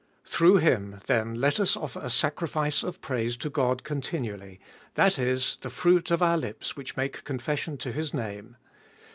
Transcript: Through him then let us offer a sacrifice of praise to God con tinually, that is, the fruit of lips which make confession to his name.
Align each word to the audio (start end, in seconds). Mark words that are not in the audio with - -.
Through 0.25 0.57
him 0.57 0.99
then 1.05 1.35
let 1.35 1.59
us 1.59 1.77
offer 1.77 1.99
a 1.99 2.09
sacrifice 2.09 2.81
of 2.81 3.01
praise 3.01 3.37
to 3.37 3.51
God 3.51 3.83
con 3.83 4.01
tinually, 4.01 4.57
that 4.95 5.19
is, 5.19 5.59
the 5.61 5.69
fruit 5.69 6.09
of 6.09 6.21
lips 6.39 6.75
which 6.75 6.97
make 6.97 7.23
confession 7.23 7.77
to 7.77 7.91
his 7.91 8.11
name. 8.11 8.55